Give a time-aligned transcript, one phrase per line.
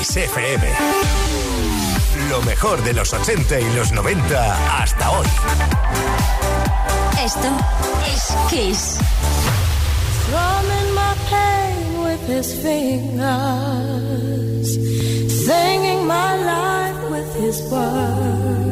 [0.00, 0.64] Kiss FM.
[2.30, 5.26] Lo mejor de los 80 y los 90 hasta hoy.
[7.22, 7.48] Esto
[8.06, 8.98] es Kiss.
[10.22, 13.18] Strumming my pain with his fingers.
[15.44, 18.69] Singing my life with his words.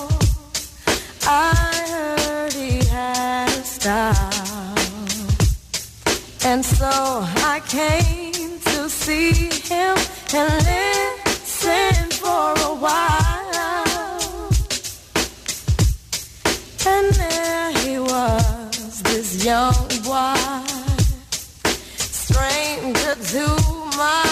[1.89, 4.75] heard he had style.
[6.43, 9.95] And so I came to see him
[10.33, 14.49] and listen for a while.
[16.85, 20.35] And there he was, this young boy
[21.97, 23.47] Stranger to
[23.97, 24.30] my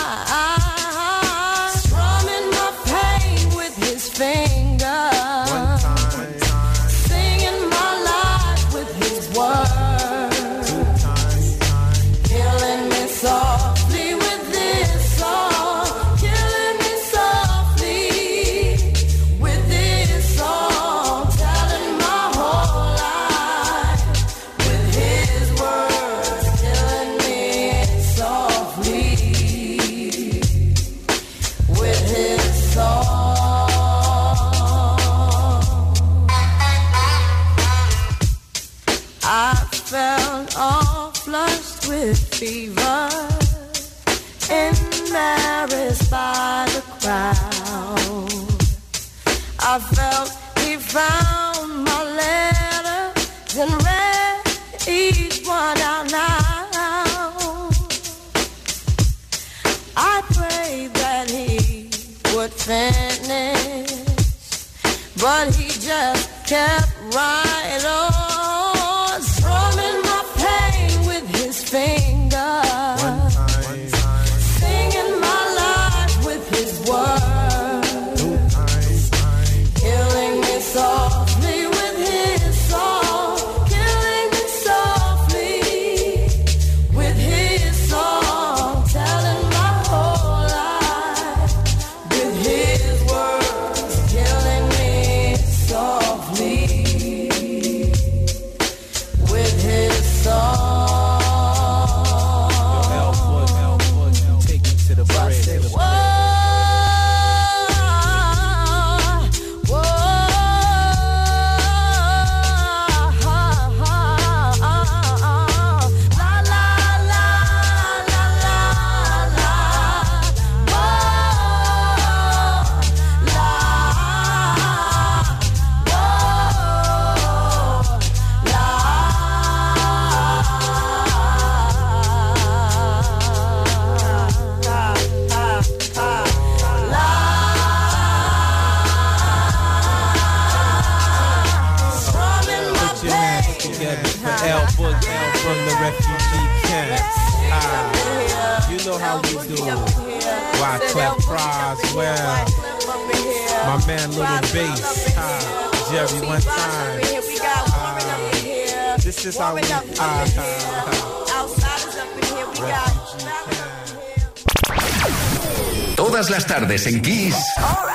[166.77, 167.88] tardes.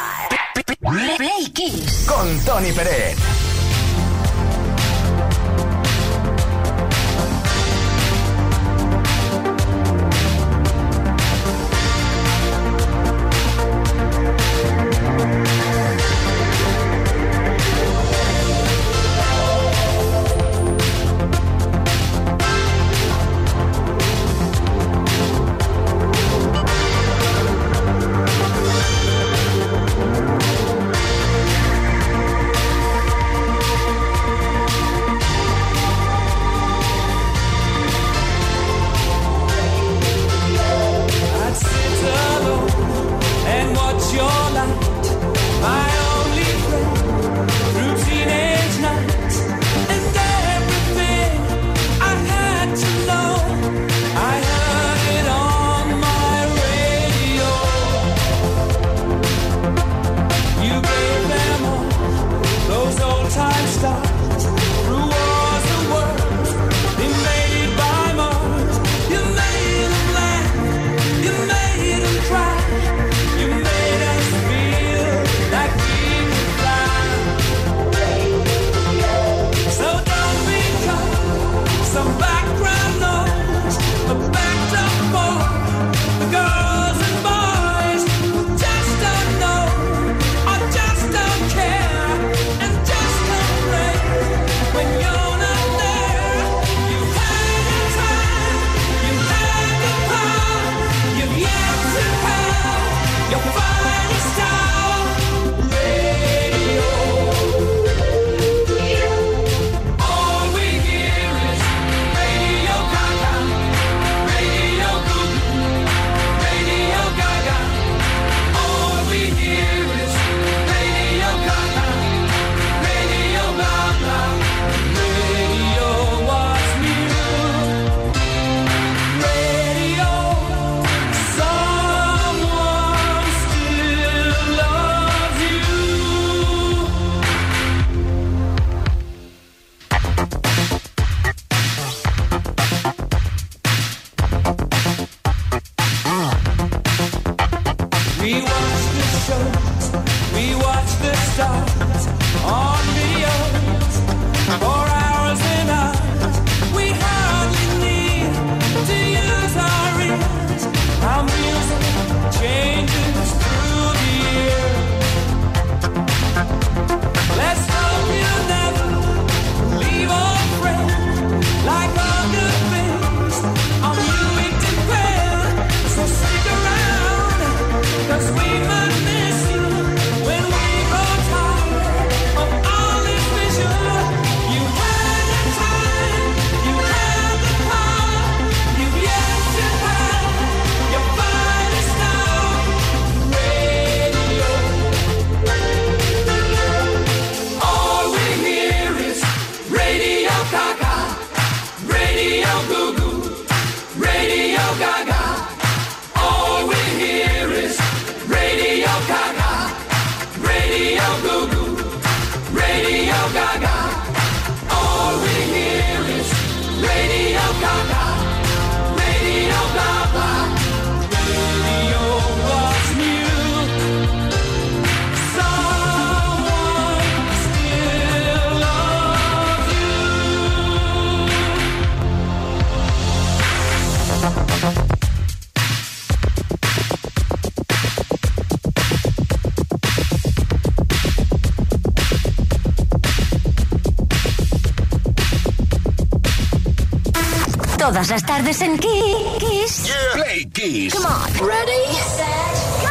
[247.86, 249.92] Todas las tardes en Kiss.
[250.14, 250.94] Play Kiss.
[250.94, 251.46] Come on.
[251.46, 251.84] Ready,
[252.16, 252.88] set, go.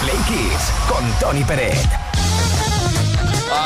[0.00, 1.78] Play Kiss con Tony Peret.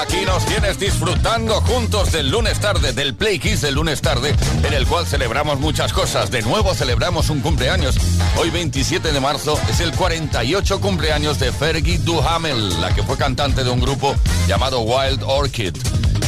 [0.02, 4.74] Aquí nos tienes disfrutando juntos del lunes tarde, del Play Kiss del lunes tarde, en
[4.74, 6.30] el cual celebramos muchas cosas.
[6.30, 7.96] De nuevo celebramos un cumpleaños.
[8.36, 13.64] Hoy 27 de marzo es el 48 cumpleaños de Fergie Duhamel, la que fue cantante
[13.64, 14.14] de un grupo
[14.46, 15.74] llamado Wild Orchid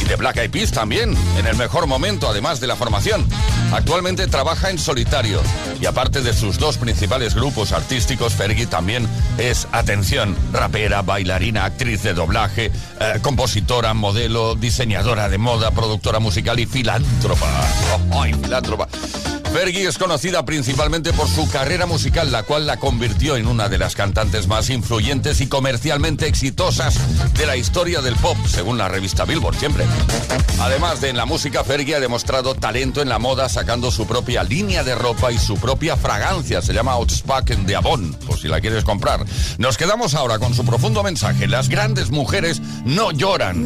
[0.07, 3.25] de Black Eyed Peas también, en el mejor momento además de la formación.
[3.71, 5.41] Actualmente trabaja en solitario
[5.81, 9.07] y aparte de sus dos principales grupos artísticos, Fergie también
[9.37, 16.59] es, atención, rapera, bailarina, actriz de doblaje, eh, compositora, modelo, diseñadora de moda, productora musical
[16.59, 17.47] y filántropa.
[18.11, 18.87] ¡Ay, filántropa!
[19.55, 23.77] Fergie es conocida principalmente por su carrera musical, la cual la convirtió en una de
[23.77, 26.99] las cantantes más influyentes y comercialmente exitosas
[27.35, 29.85] de la historia del pop, según la revista Billboard siempre.
[30.59, 34.43] Además de en la música, Fergie ha demostrado talento en la moda sacando su propia
[34.43, 36.61] línea de ropa y su propia fragancia.
[36.61, 39.25] Se llama Outspoken de Avon, por si la quieres comprar.
[39.57, 41.47] Nos quedamos ahora con su profundo mensaje.
[41.47, 43.65] Las grandes mujeres no lloran.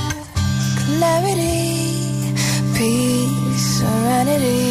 [1.01, 2.31] clarity,
[2.77, 4.70] peace, serenity.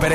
[0.00, 0.12] Con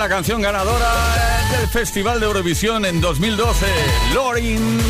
[0.00, 0.88] la canción ganadora
[1.50, 3.66] del Festival de Eurovisión en 2012,
[4.14, 4.80] Lorin,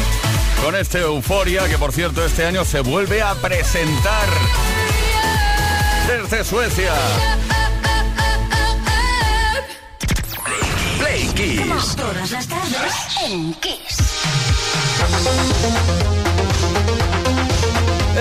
[0.63, 4.29] con este Euforia, que por cierto este año se vuelve a presentar
[6.07, 6.93] desde Suecia.
[11.01, 11.97] Play Kiss.
[11.97, 12.95] Todas las tardes
[13.27, 13.97] en Kiss.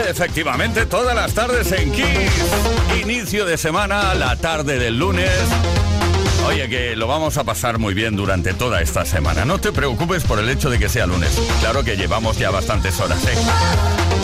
[0.10, 2.31] Efectivamente, todas las tardes en Kiss.
[3.03, 5.29] Inicio de semana, la tarde del lunes.
[6.50, 9.45] Oye, que lo vamos a pasar muy bien durante toda esta semana.
[9.45, 11.39] No te preocupes por el hecho de que sea lunes.
[11.60, 13.36] Claro que llevamos ya bastantes horas, ¿eh?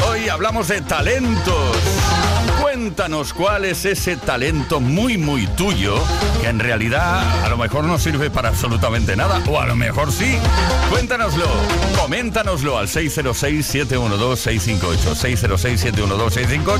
[0.09, 1.77] Hoy hablamos de talentos.
[2.85, 5.95] Cuéntanos cuál es ese talento muy, muy tuyo
[6.39, 10.11] que en realidad a lo mejor no sirve para absolutamente nada, o a lo mejor
[10.11, 10.37] sí.
[10.91, 11.47] Cuéntanoslo,
[11.99, 16.79] coméntanoslo al 606-712-658, 606-712-658,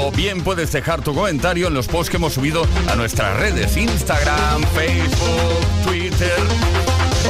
[0.00, 3.76] o bien puedes dejar tu comentario en los posts que hemos subido a nuestras redes,
[3.76, 6.36] Instagram, Facebook, Twitter.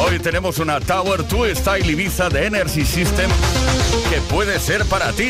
[0.00, 3.30] Hoy tenemos una Tower 2 Style Ibiza de Energy System
[4.08, 5.28] que puede ser para ti.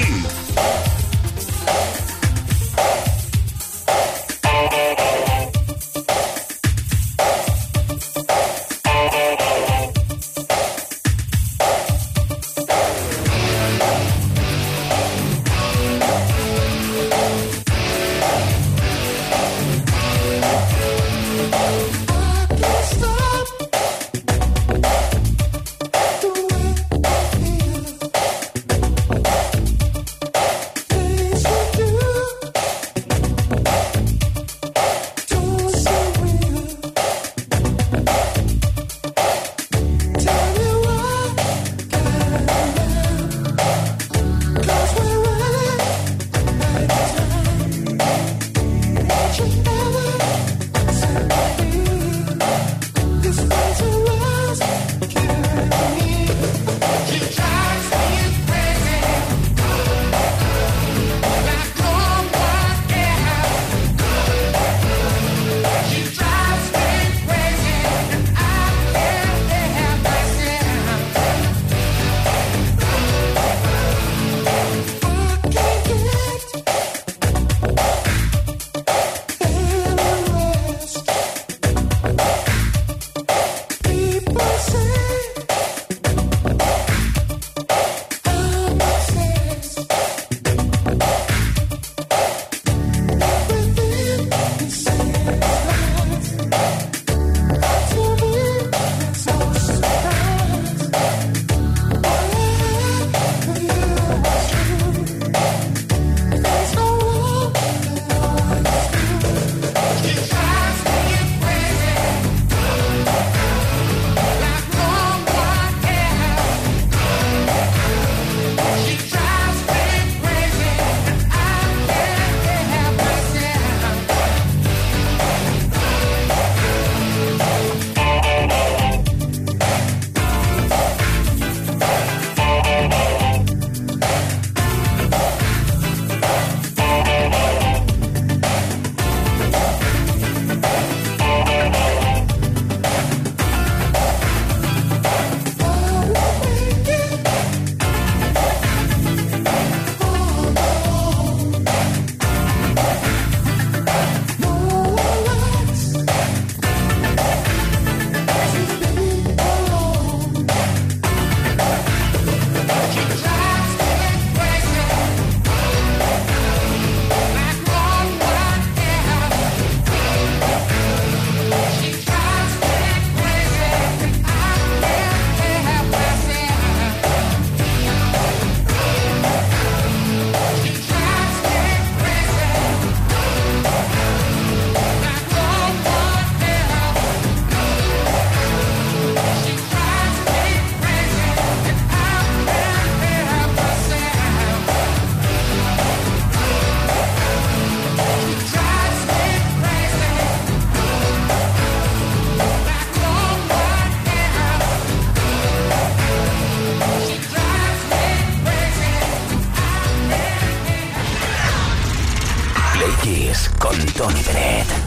[214.06, 214.86] Tony Pérez.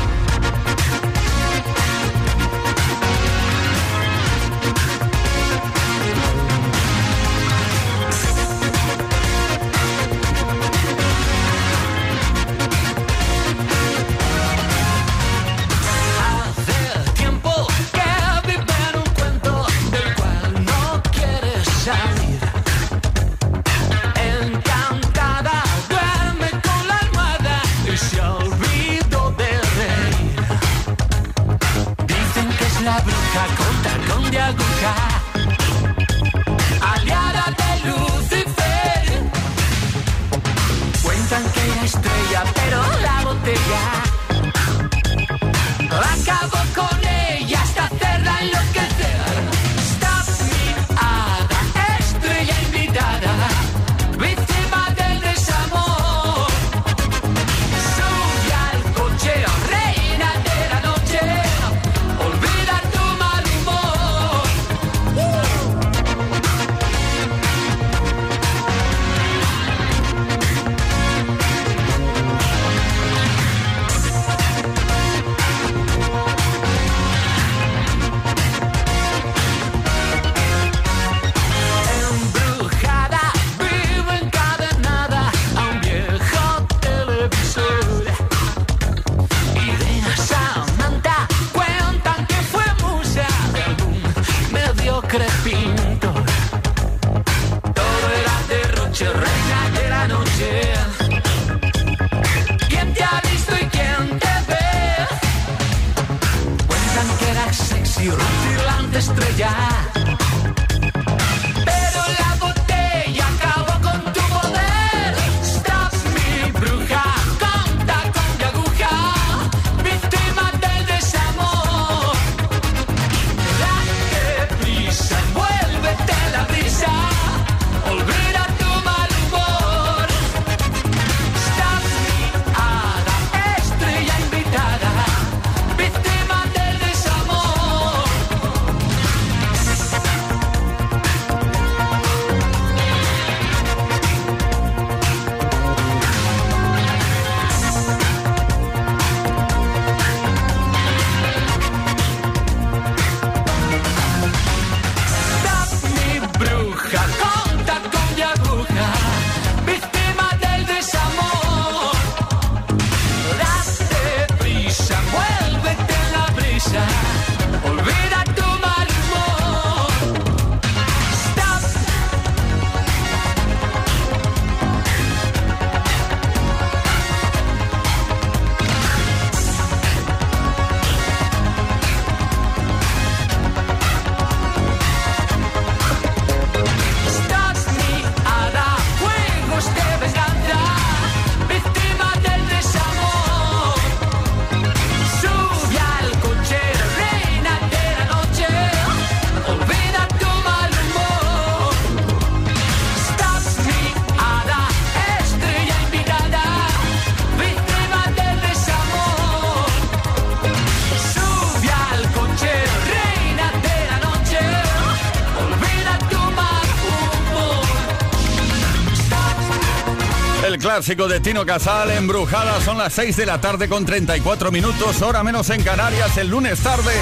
[220.73, 225.21] Clásico de Tino Casal, Embrujada, son las 6 de la tarde con 34 minutos, hora
[225.21, 226.93] menos en Canarias, el lunes tarde.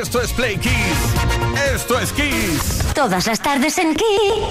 [0.00, 0.72] Esto es Play Kiss.
[1.74, 2.78] Esto es Kiss.
[2.94, 4.04] Todas las tardes en Ki-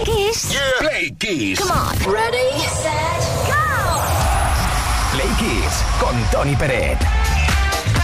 [0.05, 0.49] Kiss.
[0.79, 1.59] Play Kiss.
[1.59, 2.13] Come on.
[2.13, 4.01] Ready, set, go.
[5.13, 6.99] Play Kiss con Tony Peret.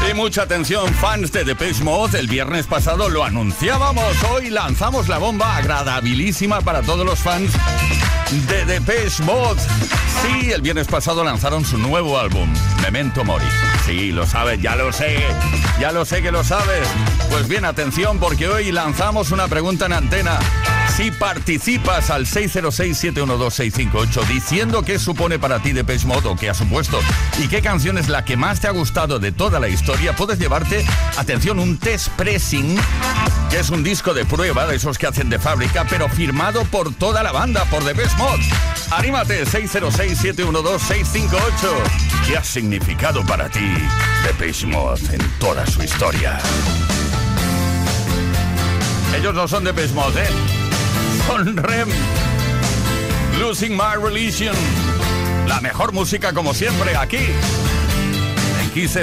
[0.09, 5.19] Y mucha atención, fans de Depeche Mode, el viernes pasado lo anunciábamos, hoy lanzamos la
[5.19, 7.51] bomba agradabilísima para todos los fans
[8.49, 9.61] de Depeche Mode.
[10.25, 13.45] Sí, el viernes pasado lanzaron su nuevo álbum, Memento Mori.
[13.85, 15.23] Sí, lo sabes, ya lo sé,
[15.79, 16.87] ya lo sé que lo sabes.
[17.29, 20.39] Pues bien, atención, porque hoy lanzamos una pregunta en antena.
[20.95, 26.99] Si participas al 606-712-658 diciendo qué supone para ti Depeche Mode o qué ha supuesto
[27.37, 30.39] y qué canción es la que más te ha gustado de toda la historia, puedes
[30.39, 30.85] llevarte,
[31.17, 32.79] atención, un test pressing,
[33.51, 36.95] que es un disco de prueba de esos que hacen de fábrica, pero firmado por
[36.95, 38.43] toda la banda, por Depeche Mode.
[38.91, 41.37] Anímate, 606-712-658.
[42.27, 43.73] ¿Qué ha significado para ti
[44.25, 46.39] Depeche Mode en toda su historia?
[49.17, 50.27] Ellos no son Depeche Mode, ¿eh?
[51.27, 51.89] Son Rem.
[53.39, 54.55] Losing My Religion.
[55.47, 57.25] La mejor música como siempre aquí.
[58.61, 58.95] En Kiss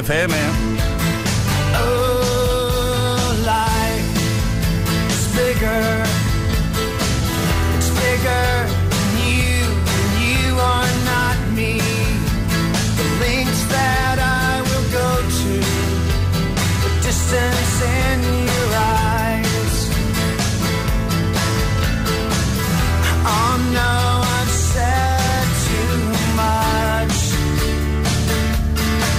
[17.33, 18.21] innocence in
[18.53, 19.75] your eyes.
[23.25, 23.95] Oh no,
[24.39, 25.97] I've said too
[26.43, 27.19] much.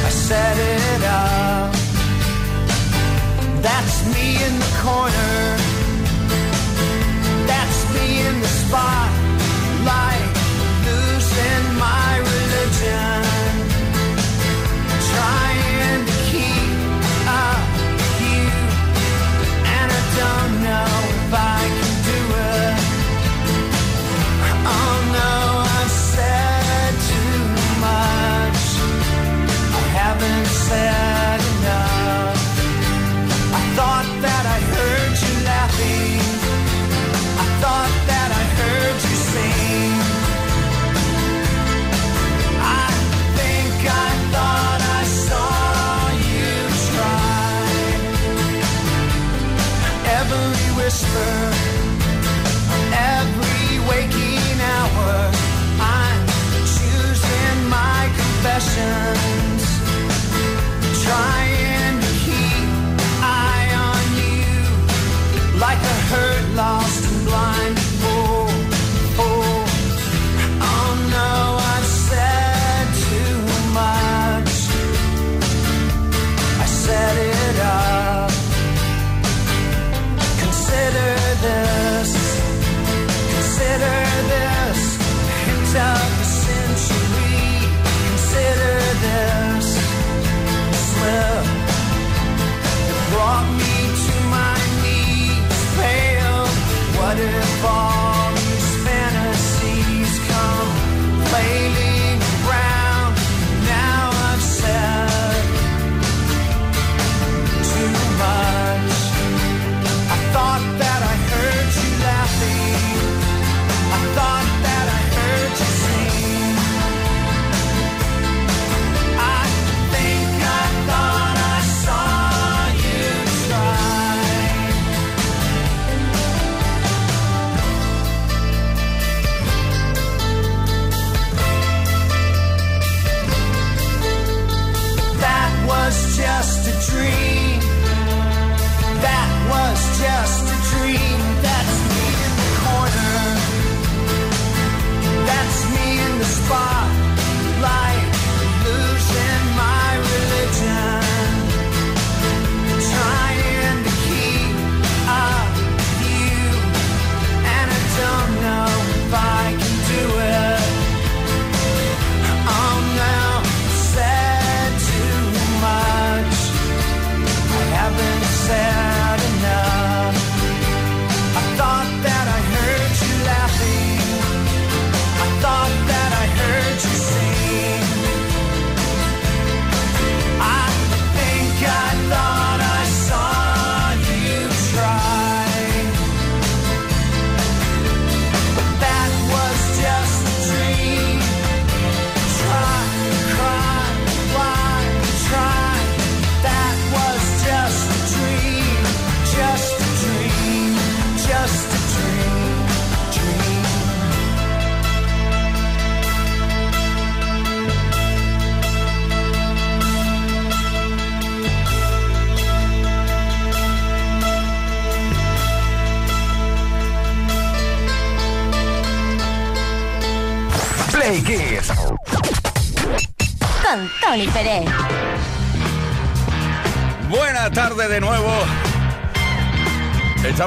[0.05, 1.73] I set it up.
[3.61, 5.22] That's me in the corner.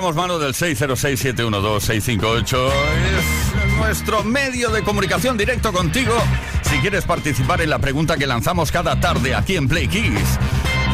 [0.06, 2.68] Echamos mano del 606-712-658.
[2.68, 6.14] Es nuestro medio de comunicación directo contigo.
[6.62, 10.38] Si quieres participar en la pregunta que lanzamos cada tarde aquí en Play Kiss.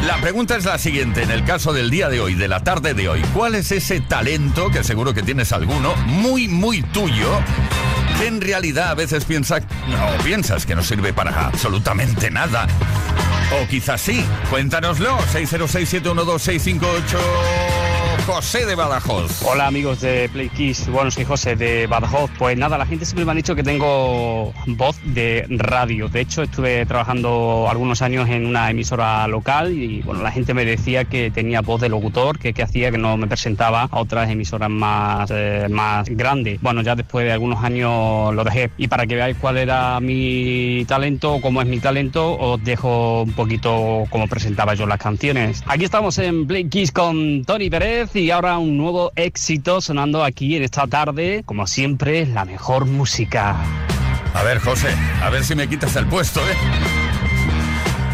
[0.07, 2.95] La pregunta es la siguiente, en el caso del día de hoy, de la tarde
[2.95, 7.39] de hoy, ¿cuál es ese talento, que seguro que tienes alguno, muy, muy tuyo,
[8.17, 12.65] que en realidad a veces piensa, no, piensas que no sirve para absolutamente nada?
[13.61, 17.72] O quizás sí, cuéntanoslo, 606-712-658,
[18.25, 19.43] José de Badajoz.
[19.43, 22.31] Hola amigos de Play Kiss, bueno soy José de Badajoz.
[22.39, 26.07] Pues nada, la gente siempre me ha dicho que tengo voz de radio.
[26.07, 30.63] De hecho estuve trabajando algunos años en una emisora local y bueno, la gente me
[30.63, 34.69] decía que tenía voz de locutor, que, hacía que no me presentaba a otras emisoras
[34.69, 36.61] más, eh, más grandes.
[36.61, 38.71] Bueno, ya después de algunos años lo dejé.
[38.77, 43.33] Y para que veáis cuál era mi talento, cómo es mi talento, os dejo un
[43.33, 45.61] poquito cómo presentaba yo las canciones.
[45.67, 50.55] Aquí estamos en Play Kiss con Tony Pérez y ahora un nuevo éxito sonando aquí
[50.55, 51.43] en esta tarde.
[51.45, 53.55] Como siempre, la mejor música.
[54.33, 54.89] A ver, José,
[55.21, 56.55] a ver si me quitas el puesto, ¿eh?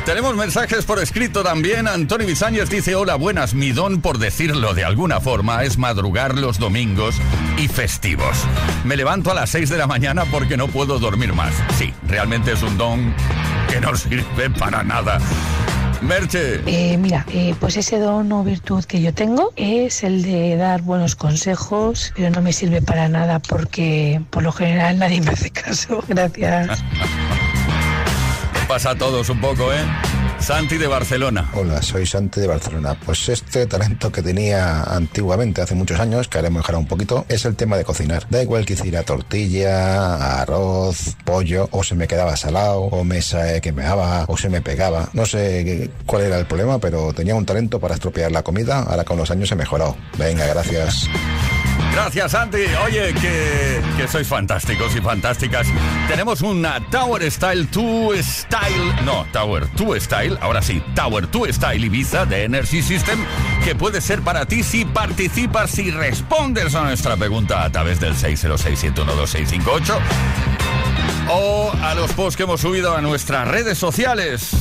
[0.05, 1.87] Tenemos mensajes por escrito también.
[1.87, 3.53] Antonio Bizáñez dice, hola, buenas.
[3.53, 7.15] Mi don, por decirlo de alguna forma, es madrugar los domingos
[7.57, 8.35] y festivos.
[8.85, 11.53] Me levanto a las 6 de la mañana porque no puedo dormir más.
[11.77, 13.13] Sí, realmente es un don
[13.69, 15.19] que no sirve para nada.
[16.01, 16.61] Merche.
[16.65, 20.81] Eh, mira, eh, pues ese don o virtud que yo tengo es el de dar
[20.81, 25.49] buenos consejos, pero no me sirve para nada porque por lo general nadie me hace
[25.49, 26.03] caso.
[26.07, 26.83] Gracias.
[28.67, 30.18] Pasa a todos un poco, ¿eh?
[30.39, 31.49] Santi de Barcelona.
[31.53, 32.95] Hola, soy Santi de Barcelona.
[33.05, 37.25] Pues este talento que tenía antiguamente, hace muchos años, que ahora he mejorado un poquito,
[37.29, 38.25] es el tema de cocinar.
[38.29, 43.59] Da igual que hiciera tortilla, arroz, pollo, o se me quedaba salado, o me sa-
[43.59, 45.09] quemaba, o se me pegaba.
[45.13, 48.79] No sé qué- cuál era el problema, pero tenía un talento para estropear la comida.
[48.83, 49.95] Ahora con los años he mejorado.
[50.17, 51.07] Venga, gracias.
[52.01, 52.59] Gracias, Santi.
[52.85, 55.67] Oye, que, que sois fantásticos y fantásticas.
[56.07, 59.03] Tenemos una Tower Style 2 Style.
[59.03, 60.37] No, Tower 2 Style.
[60.39, 63.19] Ahora sí, Tower 2 Style Ibiza de Energy System.
[63.65, 68.15] Que puede ser para ti si participas, si respondes a nuestra pregunta a través del
[68.15, 69.99] 606-712-658
[71.31, 74.51] o a los posts que hemos subido a nuestras redes sociales.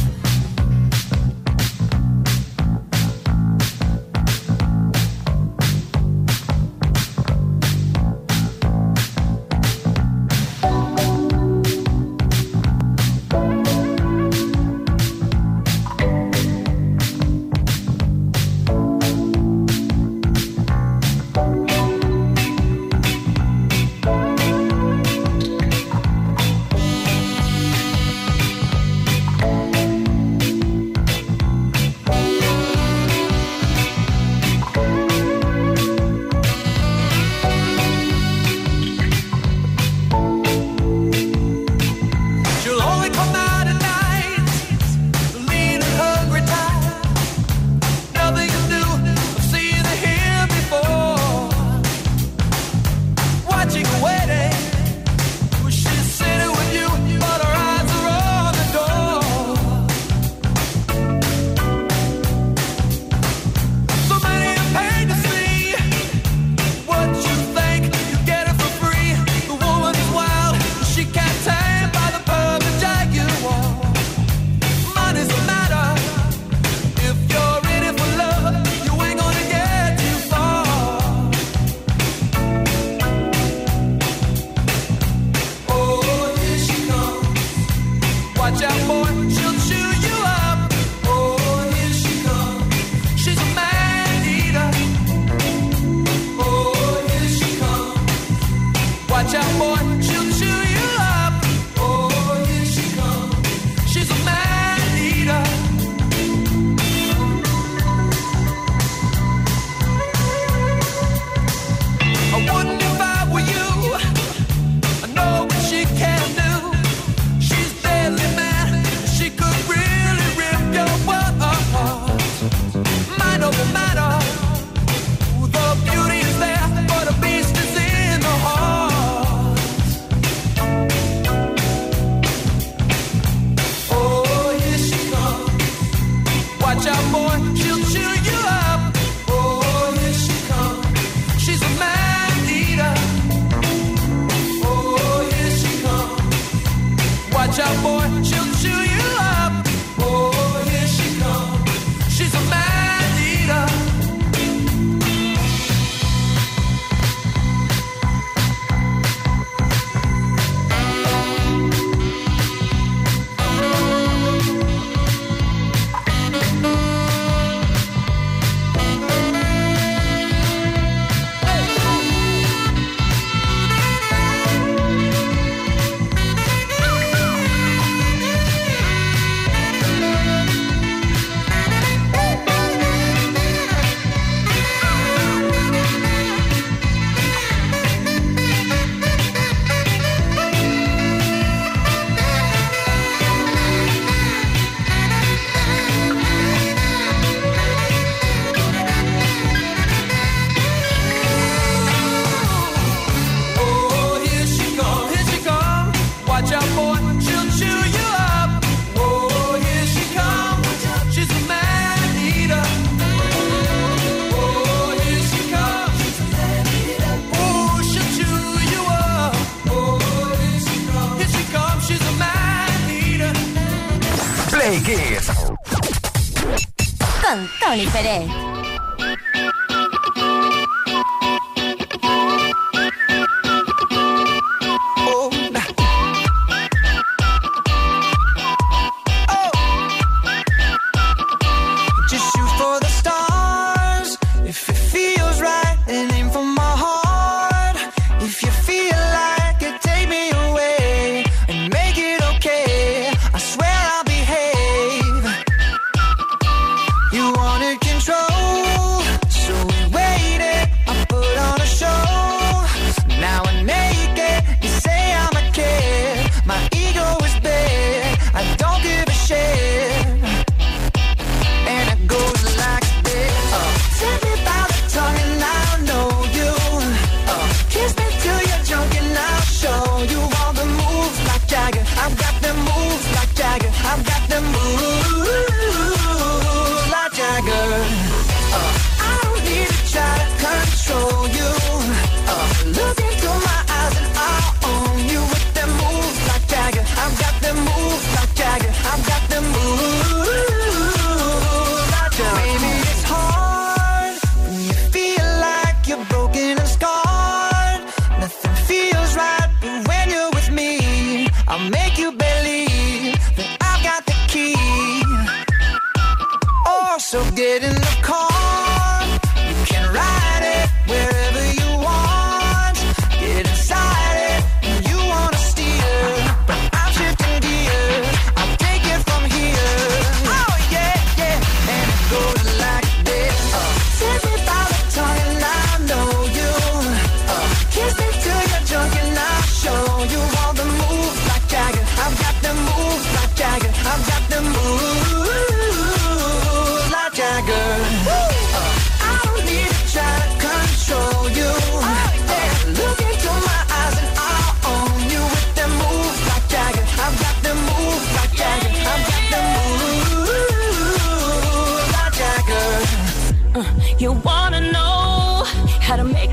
[365.89, 366.28] how to make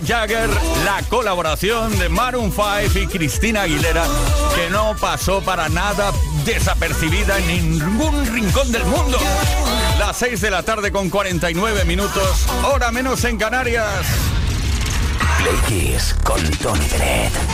[0.00, 0.50] Jagger,
[0.84, 4.04] la colaboración de Maroon 5 y Cristina Aguilera,
[4.54, 6.12] que no pasó para nada
[6.44, 9.18] desapercibida en ningún rincón del mundo.
[9.98, 14.06] Las 6 de la tarde con 49 minutos, hora menos en Canarias.
[15.38, 17.53] Play Kiss con Tony Dredd.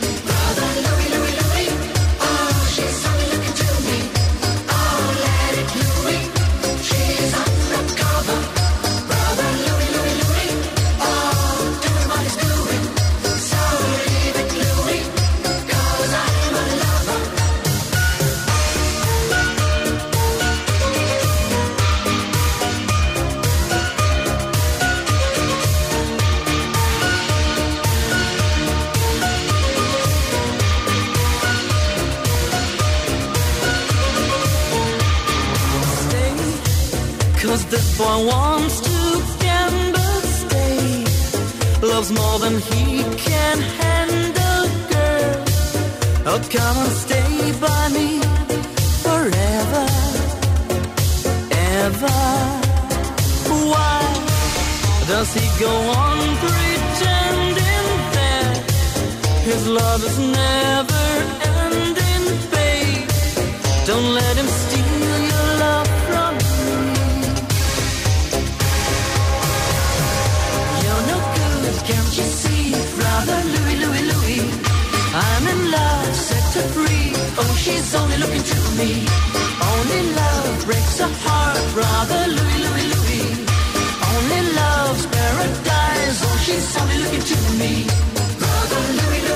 [55.21, 58.53] Does he go on pretending that
[59.49, 61.05] his love is never
[61.61, 63.07] ending, babe?
[63.85, 66.73] Don't let him steal your love from me.
[70.83, 72.65] You're no good, can't you see,
[72.97, 74.43] brother Louis, Louis, Louis?
[75.29, 77.07] I'm in love, set her free.
[77.39, 78.91] Oh, she's only looking to me.
[79.71, 82.61] Only love breaks a heart, brother Louis.
[82.69, 82.80] Only
[84.91, 86.19] love's paradise.
[86.25, 87.71] Oh, she's only looking to me.
[88.39, 89.30] Brother Louis,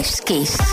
[0.00, 0.69] es Kiss.